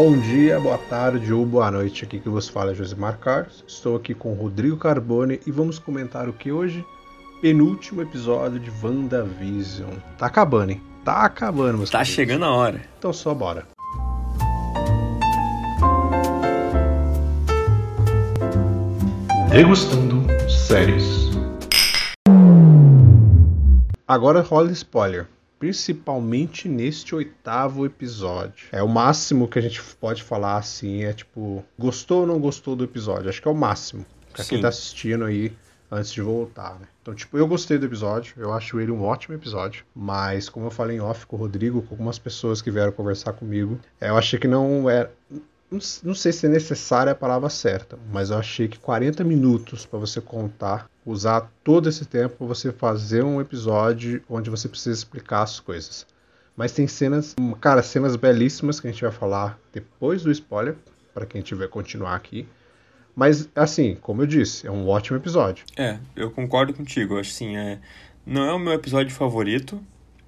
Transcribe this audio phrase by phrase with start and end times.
[0.00, 2.04] Bom dia, boa tarde ou boa noite.
[2.04, 3.64] Aqui que você fala é Josimar Carlos.
[3.66, 6.86] Estou aqui com Rodrigo Carbone e vamos comentar o que hoje?
[7.42, 9.90] Penúltimo episódio de WandaVision.
[10.16, 10.80] Tá acabando, hein?
[11.04, 12.14] Tá acabando, meus Tá queridos.
[12.14, 12.80] chegando a hora.
[12.96, 13.66] Então só bora.
[19.50, 21.30] Degustando séries.
[24.06, 25.26] Agora rola spoiler.
[25.58, 28.68] Principalmente neste oitavo episódio.
[28.70, 31.02] É o máximo que a gente pode falar assim.
[31.02, 33.28] É tipo, gostou ou não gostou do episódio?
[33.28, 34.06] Acho que é o máximo.
[34.32, 34.62] Pra quem Sim.
[34.62, 35.52] tá assistindo aí
[35.90, 36.86] antes de voltar, né?
[37.02, 38.34] Então, tipo, eu gostei do episódio.
[38.36, 39.84] Eu acho ele um ótimo episódio.
[39.94, 43.32] Mas, como eu falei em off com o Rodrigo, com algumas pessoas que vieram conversar
[43.32, 45.12] comigo, é, eu achei que não era.
[45.70, 49.84] Não, não sei se é necessária a palavra certa, mas eu achei que 40 minutos
[49.84, 54.94] para você contar, usar todo esse tempo para você fazer um episódio onde você precisa
[54.94, 56.06] explicar as coisas.
[56.56, 60.76] Mas tem cenas, cara, cenas belíssimas que a gente vai falar depois do spoiler,
[61.14, 62.46] para quem tiver continuar aqui.
[63.14, 65.64] Mas, assim, como eu disse, é um ótimo episódio.
[65.76, 67.18] É, eu concordo contigo.
[67.18, 67.80] Assim, é,
[68.24, 69.80] não é o meu episódio favorito,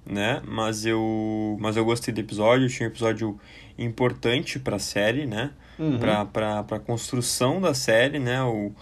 [0.05, 0.41] né?
[0.45, 2.67] Mas eu, mas eu gostei do episódio.
[2.67, 3.39] Tinha um episódio
[3.77, 5.51] importante pra série, né?
[5.79, 5.99] Uhum.
[5.99, 8.43] Pra, pra construção da série, né?
[8.43, 8.73] O,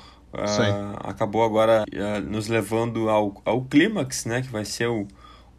[0.47, 0.63] Sim.
[1.03, 4.41] acabou agora ah, nos levando ao, ao clímax, né?
[4.41, 5.07] Que vai ser o,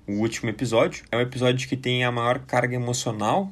[0.07, 1.05] o último episódio.
[1.11, 3.51] É um episódio que tem a maior carga emocional,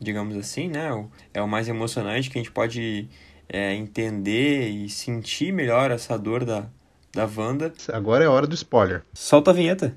[0.00, 0.92] digamos assim, né?
[0.92, 3.08] O- É o mais emocionante que a gente pode
[3.48, 6.66] é, entender e sentir melhor essa dor da,
[7.12, 7.72] da Wanda.
[7.92, 9.02] Agora é hora do spoiler.
[9.12, 9.96] Solta a vinheta.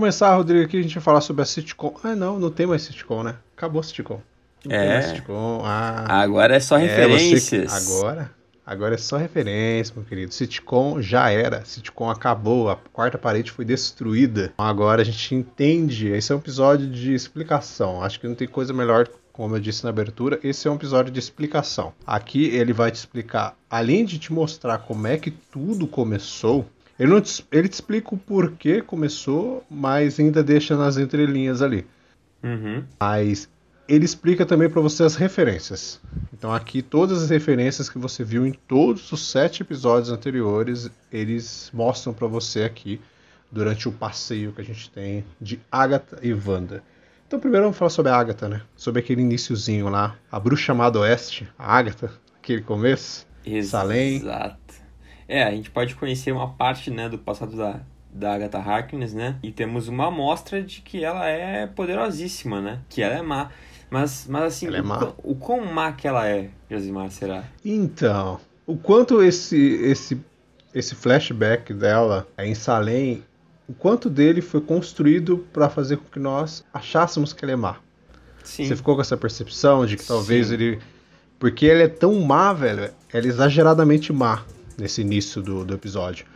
[0.00, 1.94] Começar, Rodrigo, aqui a gente vai falar sobre a sitcom.
[2.04, 3.36] Ah, não, não tem mais sitcom, né?
[3.56, 4.20] Acabou a sitcom.
[4.64, 4.88] Não tem É.
[4.94, 5.62] mais sitcom.
[5.64, 7.70] Ah, Agora é só É, referências.
[7.72, 8.30] você- Agora,
[8.66, 10.34] agora é só referência, meu querido.
[10.34, 11.64] Sitcom já era.
[11.64, 12.68] Sitcom acabou.
[12.68, 14.50] A quarta parede foi destruída.
[14.54, 16.08] Então Agora a gente entende.
[16.08, 18.02] Esse é um episódio de explicação.
[18.02, 19.08] Acho que não tem coisa melhor.
[19.32, 21.92] Como eu disse na abertura, esse é um episódio de explicação.
[22.06, 26.64] Aqui ele vai te explicar, além de te mostrar como é que tudo começou,
[26.98, 31.86] ele, não te, ele te explica o porquê começou, mas ainda deixa nas entrelinhas ali.
[32.42, 32.84] Uhum.
[32.98, 33.48] Mas
[33.88, 36.00] ele explica também para você as referências.
[36.32, 41.70] Então aqui todas as referências que você viu em todos os sete episódios anteriores, eles
[41.72, 43.00] mostram para você aqui
[43.50, 46.82] durante o passeio que a gente tem de Agatha e Wanda.
[47.26, 48.62] Então primeiro vamos falar sobre a Agatha, né?
[48.76, 53.26] Sobre aquele iniciozinho lá, a bruxa chamada Oeste, a Agatha, aquele começo.
[53.62, 54.16] Salem.
[54.16, 54.85] Exato.
[55.28, 57.80] É, a gente pode conhecer uma parte, né, do passado da,
[58.12, 59.36] da Agatha Harkness, né?
[59.42, 62.80] E temos uma amostra de que ela é poderosíssima, né?
[62.88, 63.50] Que ela é má.
[63.90, 64.98] Mas, mas assim, Ela é o, má.
[64.98, 67.44] quão- o quão má que ela é, Josimar, será?
[67.64, 70.20] Então, o quanto esse esse
[70.74, 73.22] esse flashback dela em Salem,
[73.68, 77.76] o quanto dele foi construído para fazer com que nós achássemos que ele é má.
[78.44, 78.66] Sim.
[78.66, 80.54] Você ficou com essa percepção de que talvez Sim.
[80.54, 80.78] ele.
[81.38, 82.90] Porque ele é tão má, velho.
[83.12, 84.42] Ela é exageradamente má
[84.78, 86.26] nesse início do, do episódio.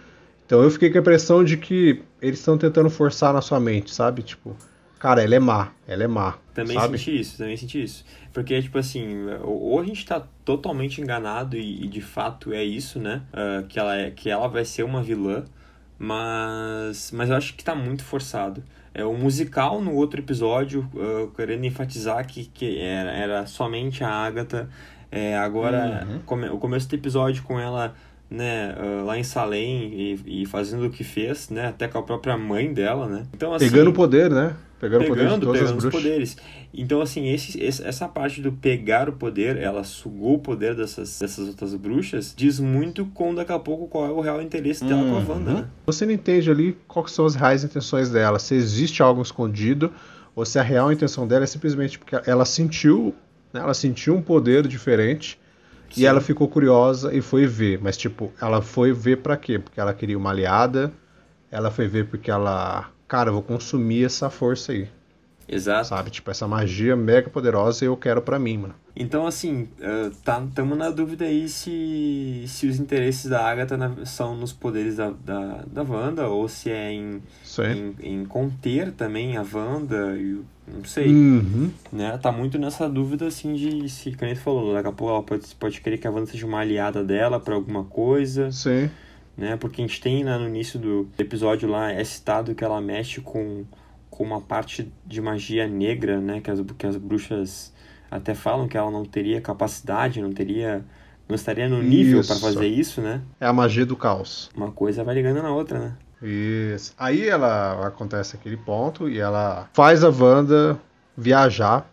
[0.46, 3.94] Então eu fiquei com a impressão de que eles estão tentando forçar na sua mente,
[3.94, 4.22] sabe?
[4.22, 4.56] Tipo,
[4.98, 6.38] cara, ela é má, ela é má.
[6.52, 6.98] Também sabe?
[6.98, 8.04] senti isso, também senti isso.
[8.32, 12.98] Porque, tipo assim, ou a gente tá totalmente enganado e, e de fato é isso,
[12.98, 13.22] né?
[13.32, 15.44] Ah, que, ela é, que ela vai ser uma vilã,
[15.98, 18.62] mas, mas eu acho que tá muito forçado.
[18.92, 24.08] É o musical no outro episódio, ah, querendo enfatizar que, que era, era somente a
[24.10, 24.68] Agatha.
[25.12, 26.20] É, agora, Uhum.
[26.20, 27.94] come- o começo do episódio com ela
[28.30, 29.92] né, ah, lá em Salem
[30.26, 31.68] e, e fazendo o que fez, né?
[31.68, 33.26] Até com a própria mãe dela, né?
[33.34, 34.54] Então, assim, Pegando o poder, né?
[34.78, 36.36] Pegando, o poder de pegando, todas pegando as os poderes.
[36.72, 41.48] Então, assim, esse, essa parte do pegar o poder, ela sugou o poder dessas, dessas
[41.48, 45.16] outras bruxas, diz muito com daqui a pouco qual é o real interesse dela com
[45.16, 45.56] a Wanda, Uhum.
[45.58, 45.68] né?
[45.84, 49.92] Você não entende ali quais são as reais intenções dela, se existe algo escondido
[50.34, 53.14] ou se a real intenção dela é simplesmente porque ela sentiu,
[53.52, 55.38] né, ela sentiu um poder diferente
[55.90, 56.02] Sim.
[56.02, 57.80] e ela ficou curiosa e foi ver.
[57.82, 59.58] Mas tipo, ela foi ver pra quê?
[59.58, 60.92] Porque ela queria uma aliada.
[61.50, 64.88] Ela foi ver porque ela, cara, eu vou consumir essa força aí,
[65.48, 65.88] Exato.
[65.88, 66.10] sabe?
[66.10, 68.74] Tipo essa magia mega poderosa eu quero pra mim, mano.
[68.94, 74.04] Então, assim, uh, tá, tamo na dúvida aí se, se os interesses da Agatha na-
[74.04, 77.20] são nos poderes da, da, da Wanda ou se é em,
[77.74, 80.44] em, em conter também a Wanda, e, o-
[80.74, 81.08] não sei.
[81.08, 81.70] Uhum.
[81.92, 82.18] né?
[82.18, 85.22] Tá muito nessa dúvida, assim, de se, como a gente falou, daqui a pouco ela
[85.22, 88.90] pode, pode querer que a Wanda seja uma aliada dela pra alguma coisa, Sim.
[89.36, 89.56] né?
[89.56, 93.20] Porque a gente tem lá no início do episódio lá, é citado que ela mexe
[93.20, 93.64] com,
[94.08, 96.40] com uma parte de magia negra, né?
[96.40, 97.72] Que as, que as bruxas
[98.10, 100.84] até falam que ela não teria capacidade, não teria
[101.28, 103.22] não estaria no nível para fazer isso, né?
[103.40, 104.50] É a magia do caos.
[104.52, 105.96] Uma coisa vai ligando na outra, né?
[106.22, 106.92] Isso.
[106.98, 110.78] Aí ela acontece aquele ponto e ela faz a Wanda
[111.16, 111.86] viajar,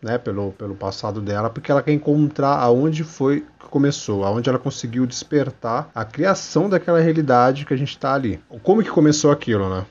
[0.00, 4.58] né, pelo, pelo passado dela, porque ela quer encontrar aonde foi que começou, aonde ela
[4.58, 8.38] conseguiu despertar a criação daquela realidade que a gente está ali.
[8.62, 9.86] Como que começou aquilo, né?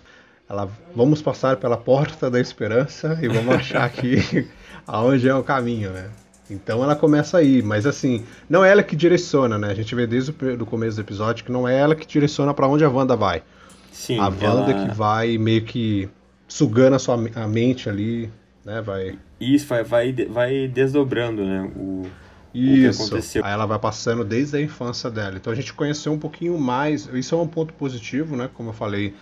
[0.47, 4.47] Ela, vamos passar pela porta da esperança e vamos achar aqui
[4.85, 6.09] aonde é o caminho, né?
[6.49, 9.69] Então ela começa aí, mas assim, não é ela que direciona, né?
[9.69, 12.67] A gente vê desde o começo do episódio que não é ela que direciona para
[12.67, 13.41] onde a Wanda vai.
[13.93, 14.87] Sim, a Wanda ela...
[14.87, 16.09] que vai meio que
[16.47, 18.29] sugando a sua a mente ali,
[18.65, 18.81] né?
[18.81, 19.17] Vai.
[19.39, 21.71] Isso, vai, vai, vai desdobrando, né?
[21.75, 22.03] O,
[22.53, 23.03] isso.
[23.03, 23.45] O que aconteceu.
[23.45, 25.35] Aí ela vai passando desde a infância dela.
[25.35, 27.07] Então a gente conheceu um pouquinho mais.
[27.13, 28.49] Isso é um ponto positivo, né?
[28.53, 29.13] Como eu falei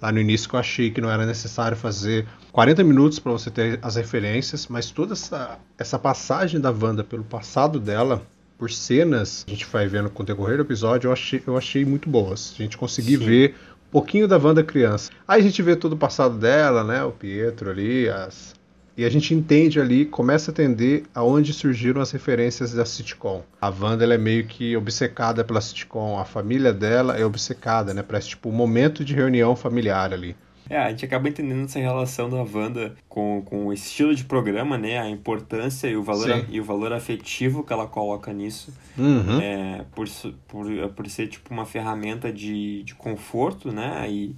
[0.00, 3.50] lá no início, que eu achei que não era necessário fazer 40 minutos para você
[3.50, 8.22] ter as referências, mas toda essa, essa passagem da Wanda pelo passado dela
[8.56, 11.84] por cenas a gente vai vendo com o decorrer do episódio, eu achei, eu achei
[11.84, 12.52] muito boas.
[12.54, 13.54] A gente conseguir ver
[13.90, 15.10] pouquinho da Wanda criança.
[15.26, 17.02] Aí a gente vê todo o passado dela, né?
[17.04, 18.56] O Pietro ali, as...
[18.96, 23.44] E a gente entende ali, começa a entender aonde surgiram as referências da sitcom.
[23.60, 28.02] A Wanda ela é meio que obcecada pela sitcom, a família dela é obcecada, né?
[28.02, 30.34] Parece tipo um momento de reunião familiar ali.
[30.70, 34.76] É, a gente acaba entendendo essa relação da Wanda com, com o estilo de programa,
[34.76, 34.98] né?
[34.98, 38.72] A importância e o valor, e o valor afetivo que ela coloca nisso.
[38.96, 39.40] Uhum.
[39.40, 40.06] É, por,
[40.46, 44.06] por, por ser tipo uma ferramenta de, de conforto, né?
[44.10, 44.36] E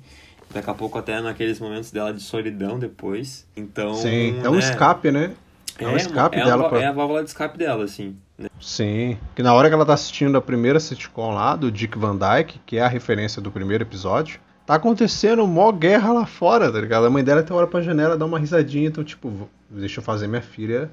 [0.52, 3.46] daqui a pouco até naqueles momentos dela de solidão depois.
[3.56, 3.94] Então.
[3.94, 4.58] Sim, é um né?
[4.58, 5.32] escape, né?
[5.78, 6.64] É, é um escape é dela.
[6.64, 6.80] Uma, pra...
[6.80, 8.16] É a válvula de escape dela, assim.
[8.38, 8.48] Né?
[8.60, 9.18] Sim.
[9.34, 12.60] Que na hora que ela tá assistindo a primeira sitcom lá, do Dick Van Dyke,
[12.64, 17.04] que é a referência do primeiro episódio, Tá acontecendo mó guerra lá fora, tá ligado?
[17.04, 20.28] A mãe dela até hora pra janela, dá uma risadinha, então, tipo, deixa eu fazer
[20.28, 20.88] minha filha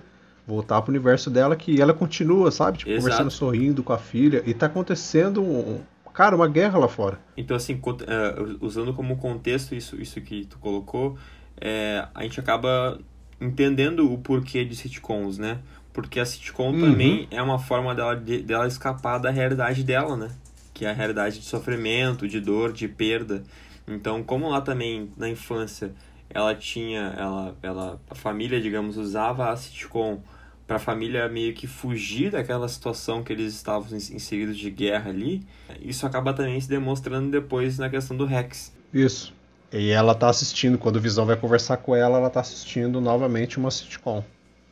[0.47, 2.79] voltar pro universo dela, que ela continua, sabe?
[2.79, 3.03] Tipo, Exato.
[3.03, 4.41] conversando, sorrindo com a filha.
[4.47, 5.79] E tá acontecendo um,
[6.11, 7.19] cara, uma guerra lá fora.
[7.37, 11.15] Então, assim, uh, usando como contexto isso, isso que tu colocou,
[11.61, 12.97] é, a gente acaba
[13.39, 15.59] entendendo o porquê de sitcoms, né?
[15.93, 16.81] Porque a sitcom uhum.
[16.81, 20.31] também é uma forma dela, de, dela escapar da realidade dela, né?
[20.77, 23.43] Que é a realidade de sofrimento, de dor, de perda.
[23.87, 25.91] Então, como lá também na infância
[26.29, 30.21] ela tinha, ela, ela, a família, digamos, usava a sitcom
[30.67, 35.41] para a família meio que fugir daquela situação que eles estavam inseridos de guerra ali,
[35.81, 38.71] isso acaba também se demonstrando depois na questão do Rex.
[38.93, 39.33] Isso.
[39.73, 43.57] E ela tá assistindo, quando o Visão vai conversar com ela, ela tá assistindo novamente
[43.57, 44.23] uma sitcom.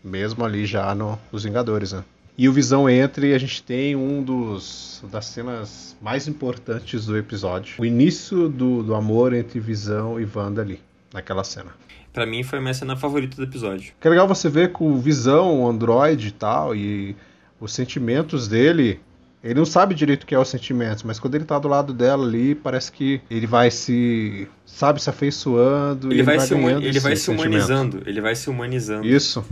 [0.04, 2.04] Mesmo ali já no, nos Vingadores, né?
[2.38, 7.18] E o Visão entra e a gente tem um dos das cenas mais importantes do
[7.18, 7.76] episódio.
[7.80, 10.80] O início do, do amor entre Visão e Wanda ali,
[11.14, 11.72] naquela cena.
[12.12, 13.94] Pra mim foi a minha cena favorita do episódio.
[14.00, 17.16] Que é legal você ver com o Visão, o Android e tal, e
[17.60, 19.00] os sentimentos dele.
[19.44, 21.94] Ele não sabe direito o que é os sentimentos, mas quando ele tá do lado
[21.94, 26.12] dela ali, parece que ele vai se, sabe, se afeiçoando.
[26.12, 28.02] Ele, vai, vai, se, ele vai se humanizando.
[28.06, 29.08] Ele vai se humanizando.
[29.08, 29.46] Isso.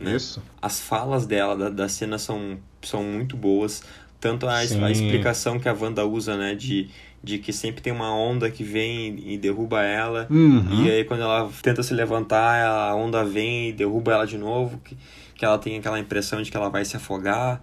[0.00, 0.16] Né?
[0.16, 0.42] Isso.
[0.60, 3.82] As falas dela, da, da cena, são, são muito boas.
[4.20, 6.54] Tanto a, a, explicação que a Wanda usa, né?
[6.54, 6.88] De,
[7.22, 10.26] de que sempre tem uma onda que vem e derruba ela.
[10.30, 10.84] Uhum.
[10.84, 14.78] E aí quando ela tenta se levantar, a onda vem e derruba ela de novo.
[14.78, 14.96] Que,
[15.34, 17.62] que ela tem aquela impressão de que ela vai se afogar.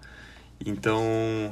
[0.65, 1.01] Então,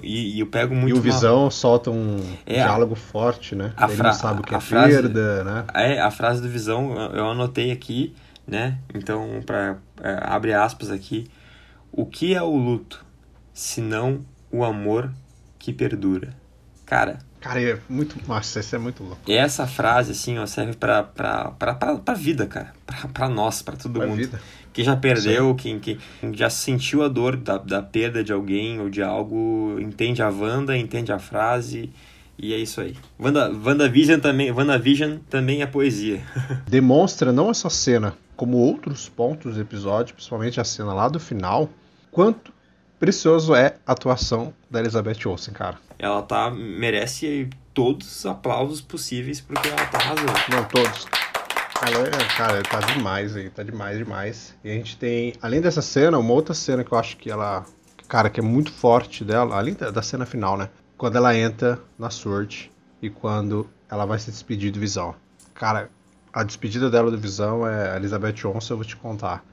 [0.03, 0.95] e, e eu pego muito.
[0.95, 1.51] E o Visão uma...
[1.51, 3.73] solta um é, diálogo forte, né?
[3.75, 5.65] A Ele não sabe o que é frase, perda, né?
[5.73, 8.13] É, a frase do Visão eu anotei aqui
[8.49, 8.79] né?
[8.93, 11.29] Então, para é, abre aspas aqui,
[11.91, 13.05] o que é o luto,
[13.53, 15.11] senão o amor
[15.57, 16.33] que perdura?
[16.85, 18.17] Cara, Cara, é muito.
[18.27, 19.19] Nossa, isso é muito louco.
[19.31, 22.73] Essa frase, assim, ó, serve pra, pra, pra, pra, pra vida, cara.
[22.85, 24.17] Pra, pra nós, pra todo pra mundo.
[24.17, 24.41] Vida.
[24.73, 25.97] Quem já perdeu, quem, quem
[26.33, 30.77] já sentiu a dor da, da perda de alguém ou de algo, entende a Wanda,
[30.77, 31.91] entende a frase.
[32.41, 32.95] E é isso aí.
[33.19, 36.21] Wanda, WandaVision também, WandaVision também é poesia.
[36.65, 41.69] Demonstra não essa cena, como outros pontos do episódio, principalmente a cena lá do final,
[42.09, 42.53] quanto
[42.97, 45.77] precioso é a atuação da Elizabeth Olsen, cara.
[45.97, 50.31] Ela tá merece todos os aplausos possíveis porque ela tá arrasando.
[50.49, 51.07] Não, todos.
[51.81, 54.55] Ela, é, cara, tá demais aí, tá demais, demais.
[54.63, 57.65] E a gente tem, além dessa cena, uma outra cena que eu acho que ela,
[58.07, 60.69] cara, que é muito forte dela, além da cena final, né?
[60.99, 62.69] Quando ela entra na Sword
[63.01, 65.15] e quando ela vai se despedir do Visão.
[65.53, 65.89] Cara,
[66.33, 69.45] a despedida dela do Visão é Elizabeth Olsen, eu vou te contar.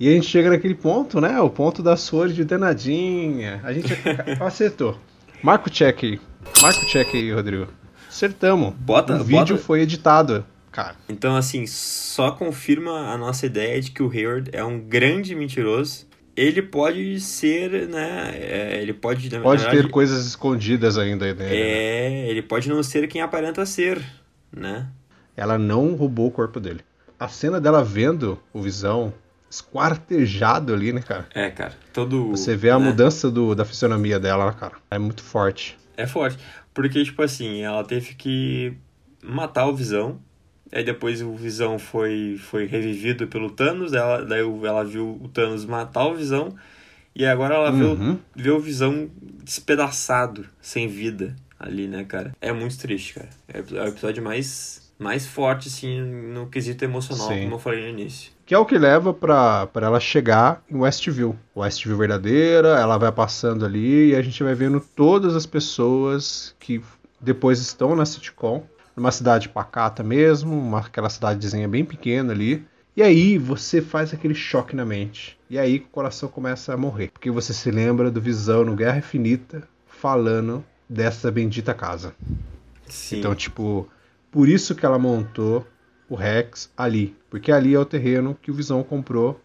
[0.00, 1.40] E a gente chega naquele ponto, né?
[1.40, 3.60] O ponto da Sword danadinha.
[3.62, 3.94] A gente
[4.44, 4.98] acertou.
[5.40, 6.20] Marca o check aí.
[6.60, 7.68] Marca o check aí, Rodrigo.
[8.08, 8.74] Acertamos.
[8.74, 9.58] Bota, o vídeo bota...
[9.58, 10.96] foi editado, cara.
[11.08, 16.09] Então, assim, só confirma a nossa ideia de que o Hayward é um grande mentiroso.
[16.40, 18.32] Ele pode ser, né?
[18.34, 19.28] É, ele pode.
[19.28, 21.38] Pode verdade, ter coisas escondidas ainda nele.
[21.38, 21.54] Né?
[21.54, 24.02] É, ele pode não ser quem aparenta ser,
[24.50, 24.88] né?
[25.36, 26.80] Ela não roubou o corpo dele.
[27.18, 29.12] A cena dela vendo o Visão
[29.50, 31.28] esquartejado ali, né, cara?
[31.34, 31.74] É, cara.
[31.92, 32.30] Todo.
[32.30, 32.86] Você vê a né?
[32.86, 34.76] mudança do, da fisionomia dela, cara.
[34.90, 35.76] É muito forte.
[35.94, 36.38] É forte.
[36.72, 38.72] Porque, tipo assim, ela teve que
[39.22, 40.18] matar o Visão
[40.72, 45.64] Aí depois o Visão foi, foi revivido pelo Thanos, ela, daí ela viu o Thanos
[45.64, 46.54] matar o Visão,
[47.14, 47.78] e agora ela uhum.
[47.78, 49.10] vê, o, vê o Visão
[49.42, 52.34] despedaçado, sem vida ali, né, cara?
[52.40, 53.28] É muito triste, cara.
[53.48, 57.42] É o episódio mais, mais forte, assim, no quesito emocional, Sim.
[57.42, 58.30] como eu falei no início.
[58.46, 61.36] Que é o que leva pra, pra ela chegar em Westview.
[61.56, 66.80] Westview verdadeira, ela vai passando ali e a gente vai vendo todas as pessoas que
[67.20, 68.64] depois estão na sitcom
[68.96, 72.64] numa cidade pacata mesmo, uma, aquela cidadezinha bem pequena ali.
[72.96, 75.38] E aí você faz aquele choque na mente.
[75.48, 77.10] E aí o coração começa a morrer.
[77.12, 82.14] Porque você se lembra do Visão no Guerra Infinita falando dessa bendita casa.
[82.88, 83.18] Sim.
[83.18, 83.88] Então, tipo,
[84.30, 85.66] por isso que ela montou
[86.08, 87.16] o Rex ali.
[87.30, 89.40] Porque ali é o terreno que o Visão comprou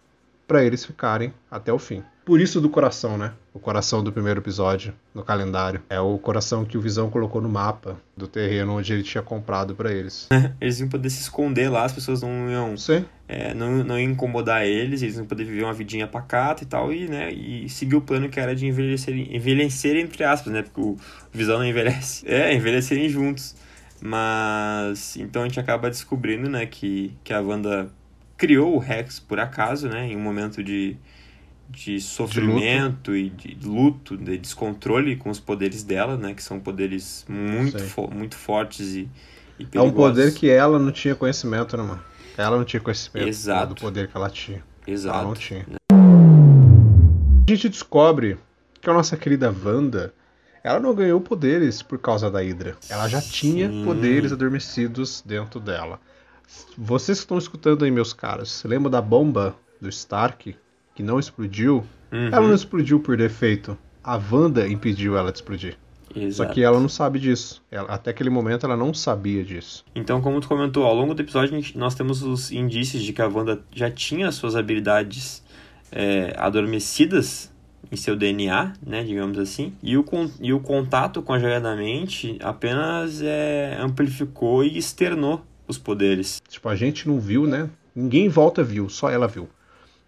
[0.46, 2.02] para eles ficarem até o fim.
[2.26, 3.34] Por isso do coração, né?
[3.54, 5.80] O coração do primeiro episódio no calendário.
[5.88, 9.76] É o coração que o Visão colocou no mapa do terreno onde ele tinha comprado
[9.76, 10.26] para eles.
[10.60, 12.76] eles iam poder se esconder lá, as pessoas não iam.
[12.76, 13.04] Sim.
[13.28, 16.92] É, não, não iam incomodar eles, eles iam poder viver uma vidinha pacata e tal,
[16.92, 20.62] e, né, e seguir o plano que era de envelhecer, envelhecer entre aspas, né?
[20.62, 20.96] Porque o
[21.32, 22.26] Visão não envelhece.
[22.26, 23.54] É, envelhecerem juntos.
[24.00, 27.88] Mas então a gente acaba descobrindo, né, que, que a Wanda
[28.36, 30.96] criou o Rex por acaso, né, em um momento de
[31.68, 36.34] de sofrimento de e de luto, de descontrole com os poderes dela, né?
[36.34, 39.08] Que são poderes muito, fo muito fortes e,
[39.58, 39.76] e perigosos.
[39.76, 42.02] É um poder que ela não tinha conhecimento, né, mano?
[42.36, 43.74] Ela não tinha conhecimento Exato.
[43.74, 44.62] do poder que ela tinha.
[44.86, 45.18] Exato.
[45.18, 45.66] Ela não tinha.
[45.90, 48.38] A gente descobre
[48.80, 50.12] que a nossa querida Wanda,
[50.62, 52.76] ela não ganhou poderes por causa da Hydra.
[52.88, 53.84] Ela já tinha Sim.
[53.84, 56.00] poderes adormecidos dentro dela.
[56.76, 60.56] Vocês que estão escutando aí, meus caros, lembra da bomba do Stark?
[60.96, 62.28] Que não explodiu, uhum.
[62.32, 63.78] ela não explodiu por defeito.
[64.02, 65.76] A Wanda impediu ela de explodir.
[66.14, 66.48] Exato.
[66.48, 67.62] Só que ela não sabe disso.
[67.70, 69.84] Ela, até aquele momento ela não sabia disso.
[69.94, 73.28] Então, como tu comentou, ao longo do episódio nós temos os indícios de que a
[73.28, 75.44] Wanda já tinha suas habilidades
[75.92, 77.52] é, adormecidas
[77.92, 80.04] em seu DNA, né, digamos assim, e o,
[80.40, 86.42] e o contato com a joia da mente apenas é, amplificou e externou os poderes.
[86.48, 87.68] Tipo, a gente não viu, né?
[87.94, 89.48] Ninguém em volta viu, só ela viu.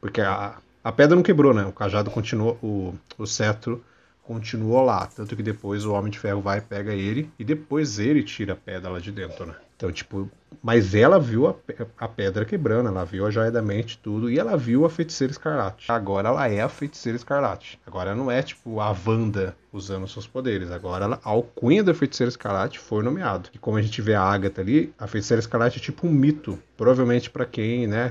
[0.00, 0.56] Porque a,
[0.88, 1.66] a pedra não quebrou, né?
[1.66, 3.84] O cajado continuou, o, o cetro
[4.22, 5.04] continuou lá.
[5.04, 8.56] Tanto que depois o Homem de Ferro vai pega ele e depois ele tira a
[8.56, 9.54] pedra lá de dentro, né?
[9.76, 10.30] Então, tipo,
[10.62, 11.54] mas ela viu a,
[11.98, 15.30] a pedra quebrando, ela viu a joia da mente, tudo, e ela viu a feiticeira
[15.30, 15.92] escarlate.
[15.92, 17.78] Agora ela é a feiticeira escarlate.
[17.86, 20.70] Agora não é, tipo, a Wanda usando seus poderes.
[20.70, 23.50] Agora ela, a alcunha da feiticeira escarlate foi nomeado.
[23.52, 26.58] E como a gente vê a Agatha ali, a feiticeira escarlate é tipo um mito.
[26.78, 28.10] Provavelmente para quem, né,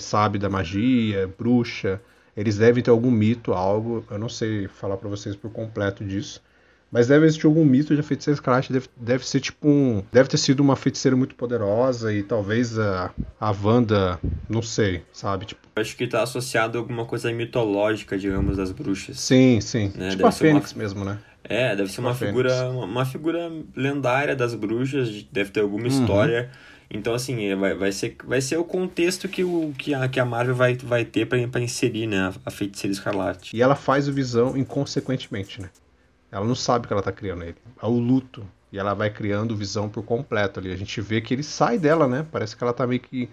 [0.00, 2.00] sabe da magia, bruxa.
[2.36, 4.04] Eles devem ter algum mito, algo.
[4.10, 6.42] Eu não sei falar para vocês por completo disso.
[6.90, 8.72] Mas deve existir algum mito de a feiticeira escarlate.
[8.72, 10.02] Deve, deve ser tipo um.
[10.12, 14.20] Deve ter sido uma feiticeira muito poderosa e talvez a, a Wanda.
[14.48, 15.46] Não sei, sabe?
[15.46, 15.60] Tipo.
[15.76, 19.18] Acho que tá associado a alguma coisa mitológica, digamos, das bruxas.
[19.18, 19.92] Sim, sim.
[19.94, 20.10] Né?
[20.10, 20.82] Tipo deve a Fênix uma...
[20.82, 21.18] mesmo, né?
[21.48, 25.88] É, deve ser uma, figura, uma, uma, figura lendária das bruxas, deve ter alguma uhum.
[25.88, 26.50] história
[26.90, 30.20] então, assim, é, vai, vai, ser, vai ser o contexto que, o, que, a, que
[30.20, 33.56] a Marvel vai, vai ter para inserir né, a, feiticeira escarlate.
[33.56, 35.68] E ela faz o Visão inconsequentemente, né?
[36.30, 37.56] Ela não sabe que ela tá criando ele.
[37.82, 38.46] É o luto.
[38.72, 40.72] E ela vai criando o Visão por completo ali.
[40.72, 42.26] A gente vê que ele sai dela, né?
[42.30, 43.28] Parece que ela tá meio que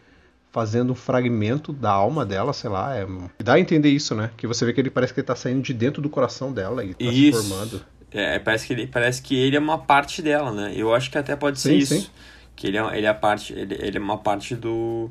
[0.51, 2.95] fazendo um fragmento da alma dela, sei lá.
[2.95, 3.05] É...
[3.43, 4.29] Dá a entender isso, né?
[4.38, 6.83] Que você vê que ele parece que ele tá saindo de dentro do coração dela
[6.83, 7.41] e tá isso.
[7.41, 7.81] se formando.
[8.12, 10.74] É, parece que, ele, parece que ele é uma parte dela, né?
[10.75, 11.95] Eu acho que até pode sim, ser isso.
[11.95, 12.10] Sim
[12.55, 15.10] que ele é, ele é parte ele, ele é uma parte do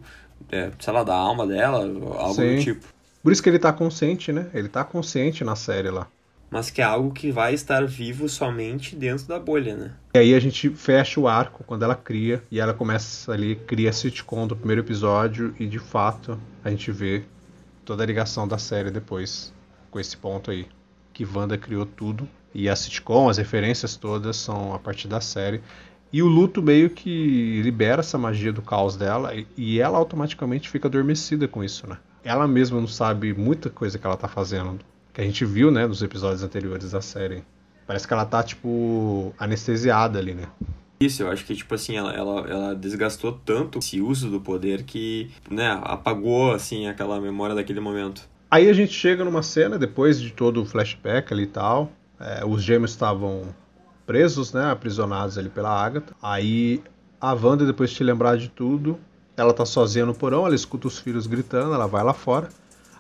[0.51, 2.57] é, sei lá da alma dela algo Sim.
[2.57, 2.87] do tipo
[3.23, 6.09] por isso que ele tá consciente né ele tá consciente na série lá
[6.51, 10.35] mas que é algo que vai estar vivo somente dentro da bolha né e aí
[10.35, 14.47] a gente fecha o arco quando ela cria e ela começa ali cria a sitcom
[14.47, 17.23] do primeiro episódio e de fato a gente vê
[17.85, 19.53] toda a ligação da série depois
[19.91, 20.67] com esse ponto aí
[21.13, 25.63] que Wanda criou tudo e a sitcom, as referências todas são a partir da série.
[26.13, 30.87] E o luto meio que libera essa magia do caos dela e ela automaticamente fica
[30.87, 31.97] adormecida com isso, né?
[32.23, 34.79] Ela mesma não sabe muita coisa que ela tá fazendo,
[35.13, 37.43] que a gente viu, né, nos episódios anteriores da série.
[37.87, 40.49] Parece que ela tá, tipo, anestesiada ali, né?
[41.01, 44.85] Isso, eu acho que, tipo assim, ela, ela, ela desgastou tanto esse uso do poder
[44.85, 48.23] que, né, apagou, assim, aquela memória daquele momento.
[48.51, 51.91] Aí a gente chega numa cena, depois de todo o flashback ali e tal,
[52.21, 53.47] é, os gêmeos estavam
[54.07, 56.15] presos, né, aprisionados ali pela Agatha.
[56.23, 56.83] Aí
[57.21, 58.99] a Wanda, depois de te lembrar de tudo,
[59.37, 62.49] ela tá sozinha no porão, ela escuta os filhos gritando, ela vai lá fora.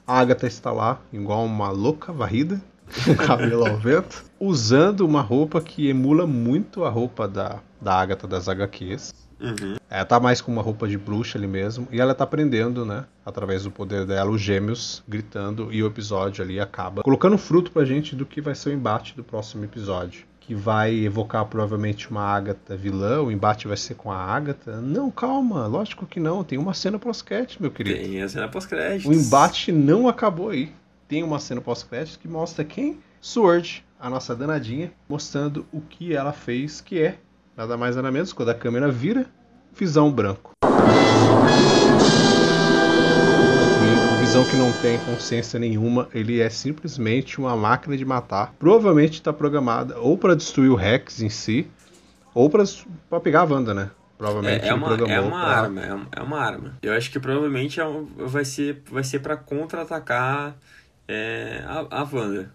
[0.06, 2.60] A Agatha está lá, igual uma louca varrida,
[3.04, 7.94] com o cabelo ao vento, usando uma roupa que emula muito a roupa da, da
[7.94, 9.12] Agatha das HQs.
[9.40, 9.76] Uhum.
[9.90, 11.88] Ela tá mais com uma roupa de bruxa ali mesmo.
[11.90, 13.04] E ela tá aprendendo, né?
[13.26, 15.72] Através do poder dela, os gêmeos gritando.
[15.72, 19.16] E o episódio ali acaba colocando fruto pra gente do que vai ser o embate
[19.16, 20.24] do próximo episódio.
[20.52, 23.22] Que vai evocar provavelmente uma Agatha vilã.
[23.22, 24.82] O embate vai ser com a Agatha.
[24.82, 25.66] Não, calma.
[25.66, 26.44] Lógico que não.
[26.44, 27.98] Tem uma cena pós-crédito, meu querido.
[27.98, 29.06] Tem a cena pós-créditos.
[29.06, 30.70] O embate não acabou aí.
[31.08, 33.00] Tem uma cena pós-crédito que mostra quem?
[33.18, 37.16] Sword, a nossa danadinha, mostrando o que ela fez, que é
[37.56, 39.24] nada mais nada menos quando a câmera vira,
[39.74, 40.52] visão branco.
[44.32, 48.54] Visão que não tem consciência nenhuma, ele é simplesmente uma máquina de matar.
[48.58, 51.66] Provavelmente está programada ou para destruir o Rex em si,
[52.34, 52.64] ou para
[53.22, 53.90] pegar a Wanda, né?
[54.16, 56.78] Provavelmente É, é uma, é uma pra- arma, é, um- é uma arma.
[56.80, 60.56] Eu acho que provavelmente é um- vai ser, vai ser pra contra-atacar
[61.06, 62.50] é, a, a Wanda.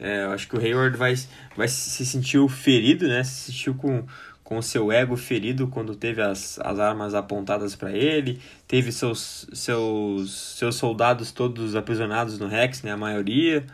[0.00, 1.14] É, eu acho que o Hayward vai,
[1.56, 3.22] vai se sentir ferido, né?
[3.22, 4.02] Se sentiu com
[4.50, 10.56] com seu ego ferido quando teve as, as armas apontadas pra ele, teve seus, seus,
[10.58, 12.90] seus soldados todos aprisionados no Rex, né?
[12.90, 13.64] A maioria.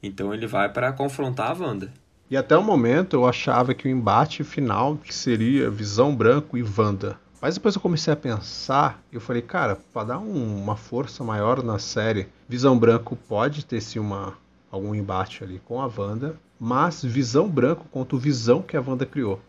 [0.00, 1.92] Então ele vai pra confrontar a Wanda.
[2.30, 7.18] E até o momento eu achava que o embate final seria Visão Branco e Wanda.
[7.42, 11.24] Mas depois eu comecei a pensar e eu falei, cara, para dar um- uma força
[11.24, 14.34] maior na série, Visão Branco pode ter sim uma,
[14.70, 19.04] algum embate ali com a Wanda, mas Visão Branco contra o Visão que a Wanda
[19.04, 19.40] criou.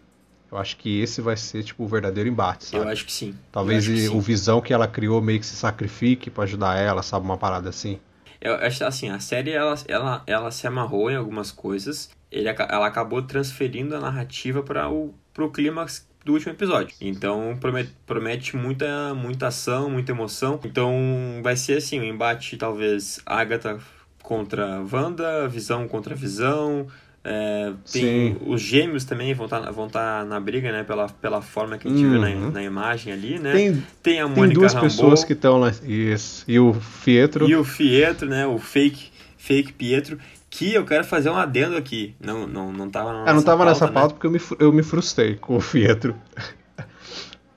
[0.51, 2.83] Eu acho que esse vai ser tipo o verdadeiro embate, sabe?
[2.83, 3.33] Eu acho que sim.
[3.51, 4.15] Talvez que e- sim.
[4.15, 7.25] o Visão que ela criou meio que se sacrifique pra ajudar ela, sabe?
[7.25, 7.99] Uma parada assim.
[8.41, 12.09] Eu acho assim, a série ela, ela, ela se amarrou em algumas coisas.
[12.31, 16.95] Ele, ela acabou transferindo a narrativa para o pro clímax do último episódio.
[16.99, 20.59] Então promete, promete muita, muita ação, muita emoção.
[20.65, 23.79] Então vai ser assim, um embate talvez Agatha
[24.21, 26.87] contra Wanda, Visão contra Visão.
[27.23, 28.37] É, tem Sim.
[28.47, 30.83] os gêmeos também vão estar vão tá na briga, né?
[30.83, 32.51] Pela, pela forma que a gente viu na, Uhum.
[32.51, 33.51] na imagem ali, né?
[33.53, 34.89] Tem, Tem a tem Mônica duas Rambeau.
[34.89, 35.71] pessoas que estão lá.
[35.83, 36.43] Isso.
[36.47, 37.47] E o Fietro.
[37.47, 38.47] E o Pietro, né?
[38.47, 40.17] O fake, fake Pietro,
[40.49, 42.15] que eu quero fazer um adendo aqui.
[42.19, 43.91] Não, não, não tava na Ah, não tava nessa né?
[43.93, 46.15] pauta porque eu me, eu me frustrei com o Fietro.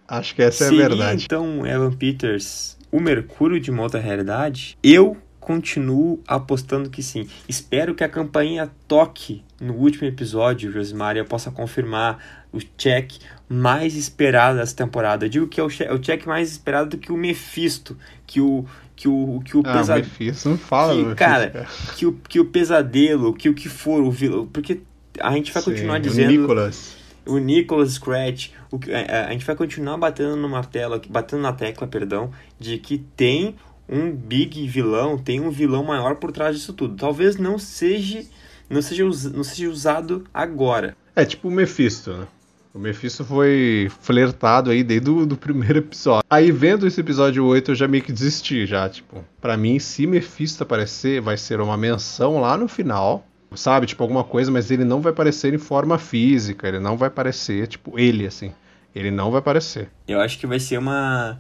[0.07, 1.24] Acho que essa é a Seria, verdade.
[1.24, 4.77] então Evan Peters o Mercúrio de uma outra realidade?
[4.83, 7.27] Eu continuo apostando que sim.
[7.48, 13.12] Espero que a campainha toque no último episódio, Josimar, eu possa confirmar o check
[13.48, 15.24] mais esperado dessa temporada.
[15.24, 17.96] Eu digo que é o, é o check mais esperado do que o Mephisto,
[18.27, 18.64] que o
[18.96, 22.44] que o que o Ah, pesa- Mephisto, não fala que, cara, que o, que o
[22.44, 24.46] pesadelo, que o que for, o vilão.
[24.46, 24.83] Porque
[25.18, 26.31] a gente vai Sim, continuar o dizendo.
[26.31, 26.96] Nicholas.
[27.27, 28.50] O Nicholas Scratch.
[28.70, 32.98] O, a, a gente vai continuar batendo no martelo, batendo na tecla, perdão, de que
[32.98, 33.57] tem
[33.88, 36.94] um big vilão, tem um vilão maior por trás disso tudo.
[36.96, 38.22] Talvez não seja.
[38.68, 40.96] Não seja, us- não seja usado agora.
[41.14, 42.27] É tipo o Mephisto, né?
[42.72, 46.24] O Mephisto foi flertado aí desde o do primeiro episódio.
[46.29, 49.24] Aí vendo esse episódio 8 eu já meio que desisti já, tipo.
[49.40, 53.24] Pra mim, se Mephisto aparecer, vai ser uma menção lá no final,
[53.55, 53.87] sabe?
[53.87, 57.68] Tipo alguma coisa, mas ele não vai aparecer em forma física, ele não vai aparecer,
[57.68, 58.53] tipo, ele assim.
[58.92, 59.88] Ele não vai aparecer.
[60.09, 61.38] Eu acho que vai ser uma,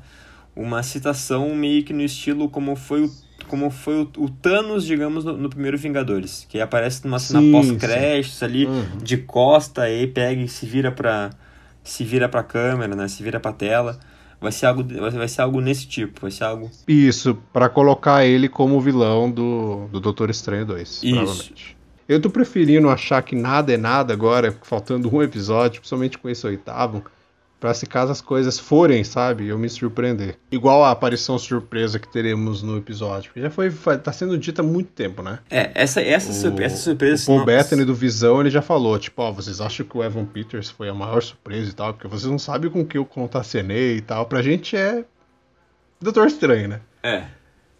[0.56, 3.10] uma citação meio que no estilo como foi o,
[3.48, 6.46] como foi o, o Thanos, digamos, no, no primeiro Vingadores.
[6.48, 8.98] Que aparece numa cena pós-créditos ali, Uhum.
[9.02, 11.30] de costa, aí pega e se vira pra,
[11.82, 13.08] se vira pra câmera, né?
[13.08, 13.98] Se vira pra tela.
[14.40, 14.84] Vai ser algo,
[15.18, 16.70] vai ser algo nesse tipo, vai ser algo...
[16.86, 21.08] Isso, pra colocar ele como vilão do, do Doutor Estranho 2, Isso.
[21.14, 21.76] provavelmente.
[22.06, 26.46] Eu tô preferindo achar que nada é nada agora, faltando um episódio, principalmente com esse
[26.46, 27.02] oitavo,
[27.64, 30.36] pra se caso as coisas forem, sabe, eu me surpreender.
[30.52, 34.62] Igual a aparição surpresa que teremos no episódio, que já foi, tá sendo dita há
[34.62, 35.38] muito tempo, né?
[35.48, 37.22] É, essa, essa, surpre- essa surpresa...
[37.22, 40.04] O Paul não- Bettany do Visão, ele já falou, tipo, ó, vocês acham que o
[40.04, 43.04] Evan Peters foi a maior surpresa e tal, porque vocês não sabem com que eu
[43.06, 44.26] contacenei e tal.
[44.26, 45.02] Pra gente é
[45.98, 46.80] Doutor Estranho, né?
[47.02, 47.24] É,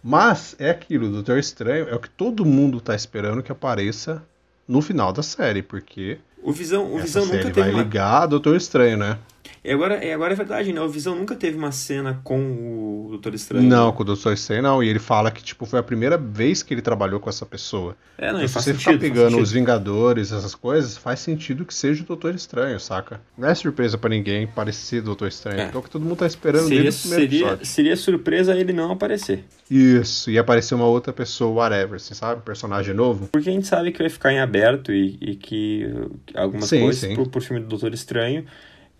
[0.03, 4.23] Mas é aquilo, o Doutor Estranho é o que todo mundo tá esperando que apareça
[4.67, 7.83] no final da série, porque o Visão, o Visão série nunca teve vai uma...
[7.83, 9.19] ligar Doutor Estranho, né?
[9.65, 10.81] E agora, e agora é verdade, né?
[10.81, 13.67] O Visão nunca teve uma cena com o Doutor Estranho.
[13.67, 14.83] Não, com o Doutor Estranho não.
[14.83, 17.97] E ele fala que, tipo, foi a primeira vez que ele trabalhou com essa pessoa.
[18.19, 18.79] É, não, Então, e se você sentido.
[18.81, 19.53] ficar pegando os.
[19.53, 23.21] Vingadores, essas coisas, faz sentido que seja o Doutor Estranho, saca?
[23.39, 25.61] Não é surpresa pra ninguém parecer Doutor Estranho.
[25.61, 25.67] É.
[25.67, 27.67] Então, que todo mundo tá esperando Seria, desde o primeiro seria, episódio.
[27.67, 29.45] seria surpresa ele não aparecer.
[29.71, 32.43] Isso, e aparecer uma outra pessoa, whatever, assim, sabe?
[32.43, 33.29] Personagem novo.
[33.33, 36.81] Porque a gente sabe que vai ficar em aberto e, e que uh, algumas Sim,
[36.81, 37.15] coisas sim.
[37.15, 38.45] Pro, pro filme do Doutor Estranho.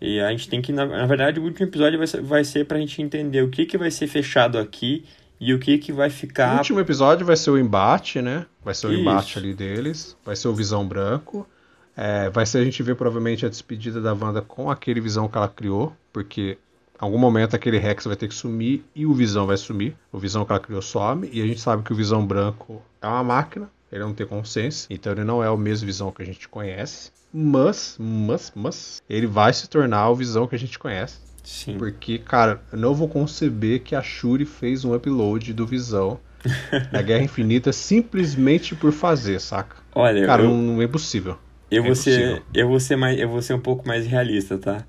[0.01, 2.65] E a gente tem que, na, na verdade, o último episódio vai ser, vai ser
[2.65, 5.05] pra gente entender o que, que vai ser fechado aqui
[5.39, 6.57] e o que, que vai O ficar.
[6.57, 8.45] último episódio vai ser o embate, né?
[8.63, 9.01] Vai ser o Isso.
[9.01, 10.17] embate ali deles.
[10.25, 11.47] Vai ser o Visão Branco.
[11.95, 15.37] É, vai ser a gente ver provavelmente a despedida da Wanda com aquele Visão que
[15.37, 15.95] ela criou.
[16.11, 16.57] Porque
[16.93, 19.95] em algum momento aquele Rex vai ter que sumir e o Visão vai sumir.
[20.11, 21.29] O Visão que ela criou some.
[21.31, 23.69] E a gente sabe que o Visão Branco é uma máquina.
[23.95, 24.87] Ele não tem consciência.
[24.89, 27.11] Então ele não é o mesmo Visão que a gente conhece.
[27.33, 31.17] Mas, mas, mas, ele vai se tornar o Visão que a gente conhece.
[31.41, 31.77] Sim.
[31.77, 36.19] Porque, cara, eu não vou conceber que a Shuri fez um upload do Visão
[36.91, 39.77] da Guerra Infinita simplesmente por fazer, saca?
[39.93, 41.37] Olha, Cara, eu, não, não é possível.
[41.71, 44.57] eu, é vou ser, eu, vou ser mais, eu vou ser um pouco mais realista,
[44.57, 44.85] tá?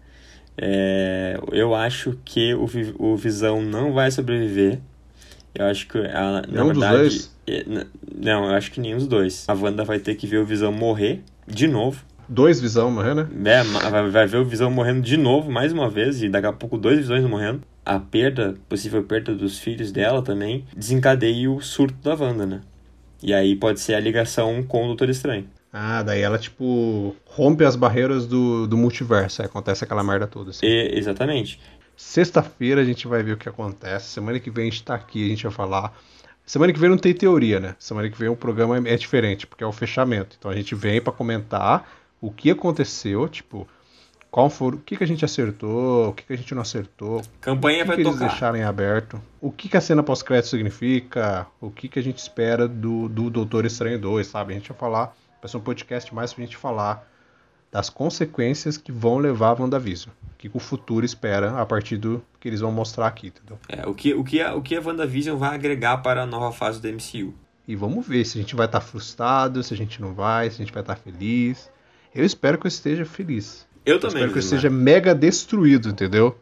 [0.59, 2.67] É, eu acho que o,
[2.99, 4.81] o Visão não vai sobreviver.
[5.59, 6.99] Eu acho que, ela, na Nenhum dos verdade.
[6.99, 7.37] dois?
[7.47, 7.65] é,
[8.15, 9.45] Não, eu acho que nenhum dos dois.
[9.49, 12.03] A Wanda vai ter que ver o Visão morrer de novo.
[12.29, 13.61] Dois Visão morrendo, né?
[13.61, 16.53] É, vai, vai ver o Visão morrendo de novo, mais uma vez, e daqui a
[16.53, 17.63] pouco dois Visões morrendo.
[17.85, 22.61] A perda, possível perda dos filhos dela também, desencadeia o surto da Wanda, né?
[23.23, 25.47] E aí pode ser a ligação com o Doutor Estranho.
[25.73, 29.43] Ah, daí ela, tipo, rompe as barreiras do, do multiverso.
[29.43, 30.51] Aí acontece aquela merda toda.
[30.51, 30.67] Assim.
[30.67, 31.61] E- exatamente.
[31.97, 34.09] Sexta-feira a gente vai ver o que acontece.
[34.09, 35.97] Semana que vem a gente tá aqui, a gente vai falar.
[36.45, 37.75] Semana que vem não tem teoria, né?
[37.79, 40.37] Semana que vem o programa é diferente, porque é o fechamento.
[40.39, 41.89] Então a gente vem pra comentar
[42.21, 43.67] o que aconteceu, tipo,
[44.31, 47.23] qual for, o que, que a gente acertou, o que, que a gente não acertou,
[47.41, 48.29] Campanha o que, vai que eles tocar.
[48.29, 52.19] deixaram em aberto, o que, que a cena pós-crédito significa, o que, que a gente
[52.19, 54.53] espera do, do Doutor Estranho 2, sabe?
[54.53, 57.09] A gente vai falar, vai ser um podcast mais pra gente falar
[57.71, 60.13] das consequências que vão levar a WandaVision.
[60.33, 63.59] O que, o futuro espera a partir do que eles vão mostrar aqui, entendeu?
[63.69, 66.53] É, o, que, o, que a, o que a WandaVision vai agregar para a nova
[66.53, 67.35] fase do MCU.
[67.67, 70.57] E vamos ver se a gente vai estar frustrado, se a gente não vai, se
[70.57, 71.69] a gente vai estar feliz.
[72.15, 73.67] Eu espero que eu esteja feliz.
[73.85, 74.17] Eu Eu também.
[74.17, 76.39] espero que eu esteja mega destruído, entendeu?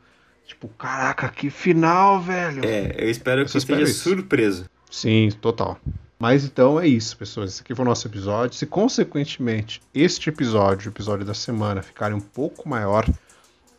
[0.46, 2.62] Tipo, caraca, que final, velho.
[2.64, 4.02] É, eu espero Eu que só esteja isso.
[4.02, 4.66] surpreso.
[4.90, 5.78] Sim, total.
[6.18, 7.52] Mas então é isso, pessoas.
[7.52, 8.56] Esse aqui foi o nosso episódio.
[8.56, 13.06] Se consequentemente este episódio, o episódio da semana, ficarem um pouco maior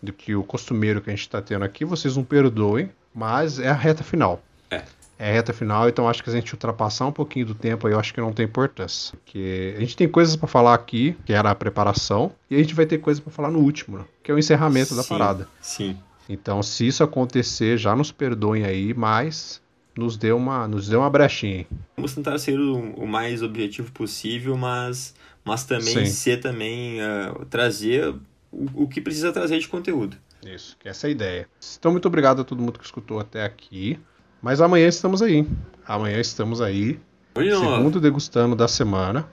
[0.01, 3.69] do que o costumeiro que a gente está tendo aqui, vocês não perdoem, mas é
[3.69, 4.41] a reta final.
[4.69, 4.83] É.
[5.17, 7.93] É a reta final, então acho que a gente ultrapassar um pouquinho do tempo aí,
[7.93, 9.17] eu acho que não tem importância.
[9.17, 12.75] Porque a gente tem coisas para falar aqui, que era a preparação, e a gente
[12.75, 14.05] vai ter coisas para falar no último, né?
[14.21, 15.47] que é o encerramento da Sim, parada.
[15.61, 15.97] Sim.
[16.27, 19.61] Então, se isso acontecer, já nos perdoem aí, mas
[19.97, 21.65] nos dê uma, nos dê uma brechinha.
[21.95, 26.05] Vamos tentar ser o, o mais objetivo possível, mas, mas também Sim.
[26.05, 28.13] ser também uh, trazer
[28.51, 30.17] o, o que precisa trazer de conteúdo.
[30.45, 31.47] Isso, que essa é a ideia.
[31.79, 33.99] Então, muito obrigado a todo mundo que escutou até aqui.
[34.41, 35.47] Mas amanhã estamos aí.
[35.87, 36.99] Amanhã estamos aí.
[37.35, 39.27] Não, Segundo degustando da semana.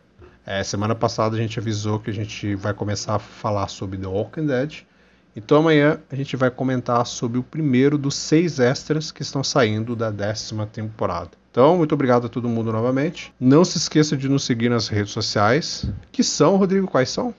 [0.45, 4.07] É, semana passada a gente avisou que a gente vai começar a falar sobre The
[4.07, 4.85] Walking Dead.
[5.35, 9.97] Então amanhã a gente vai comentar sobre o primeiro dos seis extras que estão saindo
[9.97, 11.31] da décima temporada.
[11.51, 13.33] Então, muito obrigado a todo mundo novamente.
[13.39, 15.87] Não se esqueça de nos seguir nas redes sociais.
[16.11, 16.87] Que são, Rodrigo?
[16.87, 17.35] Quais são?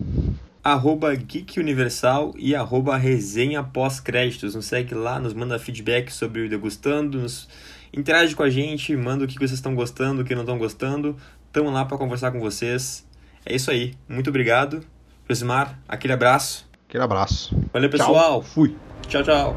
[0.63, 4.55] arroba Geek Universal e arroba resenha pós-créditos.
[4.55, 7.49] Nos segue lá, nos manda feedback sobre o Degustando, nos
[7.91, 11.17] interage com a gente, manda o que vocês estão gostando, o que não estão gostando.
[11.47, 13.05] Estamos lá para conversar com vocês.
[13.45, 13.93] É isso aí.
[14.07, 14.83] Muito obrigado.
[15.27, 16.72] Josimar, aquele abraço.
[16.93, 17.55] Aquele abraço.
[17.73, 17.97] Valeu, Tchau.
[17.97, 18.41] pessoal.
[18.43, 18.77] Fui.
[19.07, 19.23] tchau.
[19.23, 19.55] tchau.